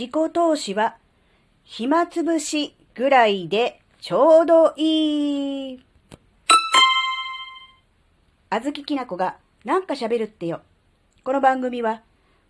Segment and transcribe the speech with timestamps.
[0.00, 0.96] 自己投資は
[1.62, 5.80] 暇つぶしぐらいでちょうどいい。
[8.48, 10.62] あずききなこがなんか喋るってよ。
[11.22, 12.00] この番組は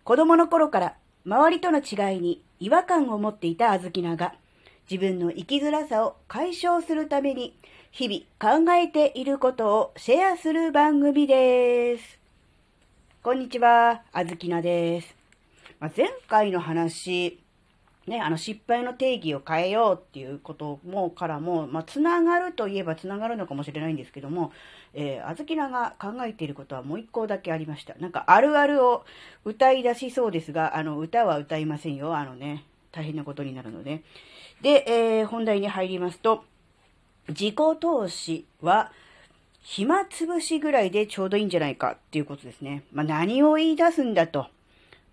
[0.05, 0.95] 子供の頃から
[1.25, 4.33] 周りとの違いに違和感を持っていたあずきなが
[4.89, 7.53] 自分の生きづらさを解消するために
[7.91, 12.17] 日々考えていることをシェアする番組です。
[13.21, 15.17] こんにちは、あずきなです。
[15.81, 17.40] ま、前回の話、
[18.11, 24.51] ね、あの失敗の定義を変えようっていうこともからも、まあ、つながるといえばつながるのかもしれないんですけども、
[24.93, 27.95] えー、あずきなが考えていることはもう一個だけありました。
[28.01, 29.05] なんかあるあるを
[29.45, 32.13] 歌い出しそうですが、あの歌は歌いませんよ。
[32.17, 34.01] あのね、大変なことになるので。
[34.61, 36.43] で、えー、本題に入りますと、
[37.29, 38.91] 自己投資は
[39.61, 42.83] 暇つぶしぐらいでちょうどいいんじゃないかっていうことですね。
[42.91, 44.47] まあ、何を言い出すんだと。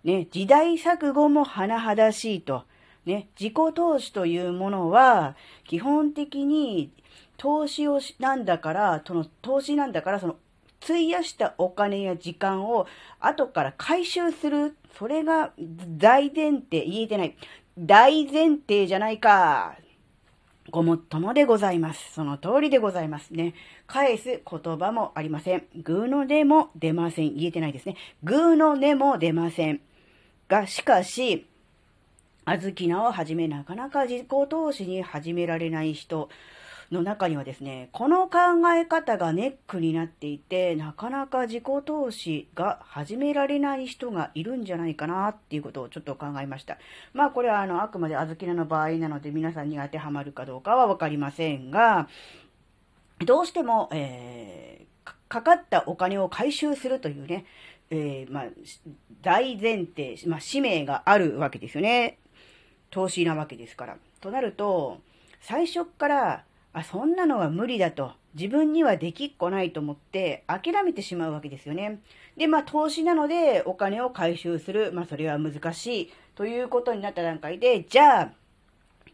[0.02, 2.64] ね、時代錯誤も甚だしいと。
[3.08, 6.92] ね、自己投資というものは、基本的に
[7.38, 10.36] 投資をしなんだから、その投資なんだから、その、
[10.84, 12.86] 費やしたお金や時間を
[13.18, 14.76] 後から回収する。
[14.96, 17.36] それが大前提、言えてない。
[17.78, 19.76] 大前提じゃないか。
[20.70, 22.12] ごもっともでございます。
[22.12, 23.54] その通りでございますね。
[23.86, 25.64] 返す言葉もありません。
[25.76, 27.34] ぐーの音も出ません。
[27.34, 27.96] 言えてないですね。
[28.22, 29.80] ぐーの音も出ません。
[30.48, 31.46] が、しかし、
[32.50, 36.30] あずきなをはじめなかなか自己投資に始められない人
[36.90, 38.38] の中にはですね、この考
[38.74, 46.78] え方がネックになっていて、なかなか自己投資が始められない人がいるんじゃないかなっていうことをちょっと考えました。
[47.12, 52.08] まあこれはあの、あくまであずきなの場合なので皆さんに当てはまるかどうかはわかりませんが、
[53.26, 57.44] どうしても、えー、かかったお金を回収するというね、
[57.90, 58.44] えー、まあ、
[59.20, 62.18] 大前提、まあ、使命があるわけですよね。
[62.90, 63.96] 投資なわけですから。
[64.20, 65.00] となると、
[65.40, 68.12] 最初から、あ、そんなのは無理だと。
[68.34, 72.00] 自分にはできっこないと思って諦めてしまうわけですよね。
[72.36, 74.92] で、まあ投資なのでお金を回収する。
[74.92, 78.32] まあそれは難しいということになった段階で、じゃあ、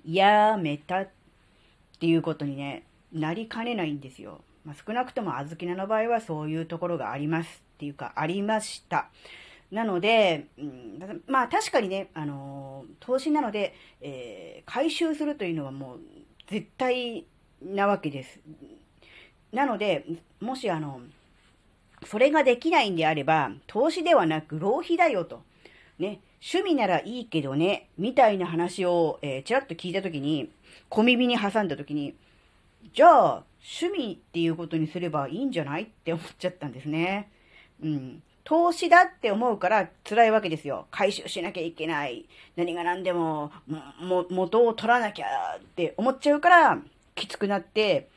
[0.07, 1.09] やめたっ
[1.99, 4.43] ていうことにね、なりかねないんですよ。
[4.65, 9.09] まあ、少なくともあずきなの場合はそういうところがありますっていうか、ありました。
[9.75, 16.01] なので、うん、まあ確かにね、あの投資なので、えー、回収するというのはもう
[16.47, 17.27] 絶対
[17.61, 18.39] なわけです。
[19.53, 20.05] なので、
[20.41, 21.01] もしあの、
[22.07, 25.43] それができないんであれば、投資ではなく浪費だよと。
[25.99, 30.51] ね、趣味ならいいけどね、みたいな話を、えー、ちらっと聞いたときに、
[30.89, 32.15] 小耳に挟んだときに、
[32.93, 33.45] じゃあ、
[33.81, 35.83] 趣味っていうことにすればいいんじゃない？
[35.85, 37.29] って思っちゃったんですね。
[37.83, 38.23] うん。
[38.45, 40.87] 投資だって思うから辛いわけですよ。
[40.91, 42.27] 回収しなきゃいけない。
[42.57, 43.51] 何が何でも、
[43.99, 45.27] も、元を取らなきゃ
[45.59, 46.79] って思っちゃうから、
[47.15, 48.09] きつくなって、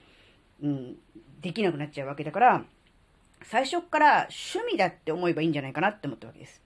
[0.62, 0.96] うん、
[1.42, 2.64] できなくなっちゃうわけだから、
[3.44, 6.62] 最初から趣味だって思えばいいんじゃないかなって思ったわけです。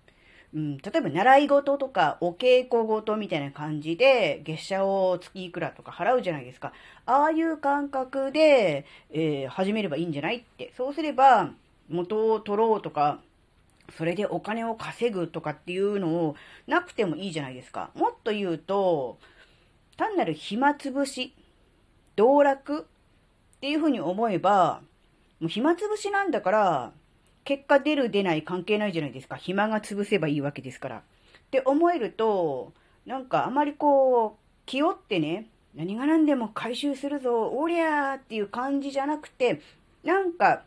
[0.53, 6.73] うん、例えば習い事とかお稽古事みたいな感じで月謝を月いくらとか払うじゃないですか。
[7.05, 10.73] ああいう感覚で、えー、始めればいいんじゃないって。
[10.75, 11.51] そうすれば
[11.89, 13.22] 元を取ろうとか、
[13.91, 16.35] それでお金を稼ぐとかっていうのを
[16.68, 17.91] なくてもいいじゃないですか。
[17.96, 19.19] もっと言うと、
[19.97, 21.34] 単なる暇つぶし、
[22.16, 24.81] 道楽っていうふうに思えば、
[25.40, 26.91] もう暇つぶしなんだから、
[27.44, 29.35] 結果出る出ない関係ないじゃないですか。
[29.35, 30.97] 暇が潰せばいいわけですから。
[30.97, 31.02] っ
[31.52, 32.73] て思えると、
[33.06, 39.62] なんかあまりこう、気負ってね、何が何でも回収するぞ、おりゃーっていう感じじゃなくて、
[40.03, 40.63] なんか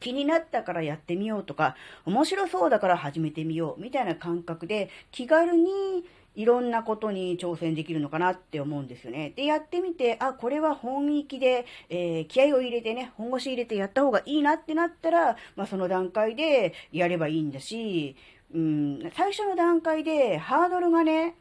[0.00, 9.32] 気になったからやってみようとか、面白そうだから始めてみようみたいな感覚で気軽にいろんなことに挑戦できるのかなって思うんですよね。
[9.36, 18.16] で、やってみて、あ、これは本域で、えー、気合を入れてね、本腰入れてやった方がいいなってなったら、まあその段階でやればいいんだし、
[18.52, 21.36] うん、最初の段階でハードルがね、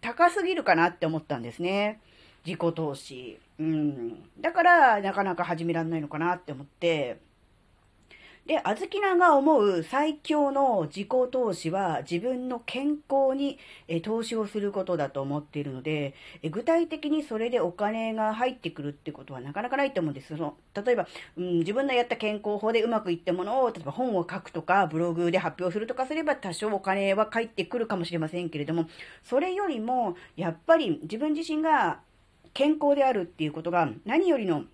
[0.00, 2.00] 高すぎるかなって思ったんですね。
[2.44, 3.38] 自己投資。
[3.58, 4.22] うん。
[4.40, 7.18] だから、なかなか始めらんないのかなって思って、
[8.46, 13.58] で、あずきなが思う最強の自己投資は自分の健康に
[14.02, 16.14] 投資をすることだと思っているので、
[16.50, 20.36] 具体的にそれでお金が入ってくるってことはなかなかないと思うんです。
[20.36, 21.08] その例えば、
[21.38, 28.88] うん、自分のやった健康法でうまくいったものを、例えば本を書くとか、ブログで発表するとかすれば多少お金は返ってくるかもしれませんけれども、
[29.22, 32.00] それよりも、やっぱり自分自身が
[32.52, 34.64] 健康であるっていうことが何よりの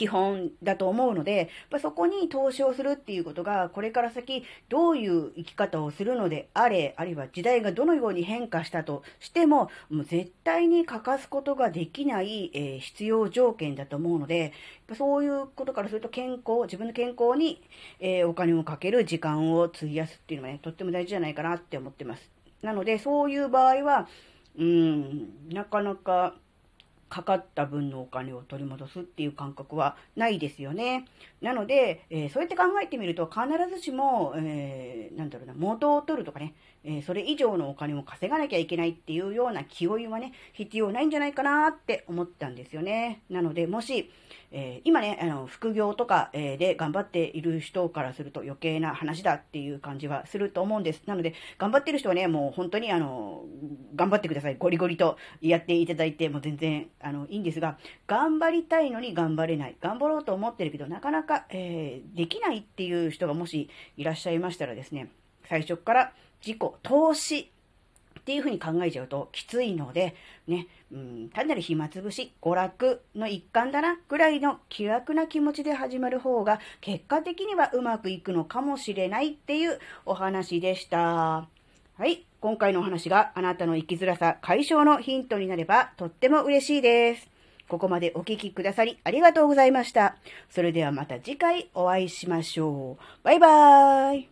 [0.00, 1.50] 基本だと思うので、
[1.82, 14.54] そこに投資をするっていうことが、これから先どういう生き方をするのであれ、あるいは時代がどのように変化したとしても、もう絶対に欠かすことができない、えー、必要条件だと思うので、
[14.96, 17.60] そういうことからすると健康、自分の健康に、
[17.98, 22.30] えー、お金をかける時間を費やすっていうのはね、とっても大事じゃないかなって思ってます。
[22.62, 24.08] なので、そういう場合は、
[24.58, 26.36] うん、なかなか、
[27.10, 31.06] かかった分のお金を取り戻すっていう感覚はないですよね。
[31.42, 33.42] なので、えー、そうやって考えてみると、必
[33.74, 36.54] ずしも、えー、なんだろうな、元を取るとかね、
[36.84, 43.22] えー、それ以上のお金を稼がなきゃいけないっていうような気負いはね、必要ないんじゃないかなって思ったんですよね。
[43.28, 44.10] なので、もし、
[44.52, 51.02] え、今ね、あの、副業とか、え、で頑張っている人からすると余計な話だっていう感じはすると思うんです。
[51.06, 53.44] なので、頑張ってる人はね、もう本当にあの、
[53.94, 54.56] 頑張ってください。
[54.56, 59.76] ゴリゴリとやっていただいて、もう全然、あの、いいんですが、頑張りたいのに頑張れない。
[59.80, 65.10] 頑張ろうと思ってるけど、なかなか、えー、できないっていう人がもしいらっしゃいましたらですね、
[65.48, 66.12] 最初から
[66.44, 67.50] 自己投資
[68.20, 70.14] っていうふうに考えちゃうときついので、
[70.46, 80.98] ね、うん、単なる暇つぶし、娯楽の一環だな、ぐらいの気楽な気持ちで始まる方が、結果的にはうまくいくのかもしれないっていうお話でした。
[80.98, 82.29] はい。
[82.40, 87.28] 今回のお話があなたの生きづらさ解消のヒントになればとっても嬉しいです。
[87.68, 90.16] ここまでお聴きくださりありがとうございました。
[90.48, 93.04] それではまた次回お会いしましょう。
[93.22, 94.28] バイバーイ。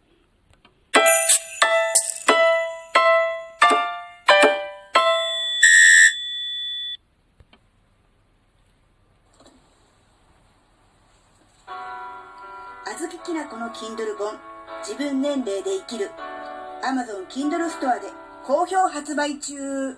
[12.86, 14.34] あずききなこの Kindle 本
[14.82, 16.10] 自分年齢で生きる
[16.82, 18.06] Amazon Kindle ストアで
[18.46, 19.96] 好評発売中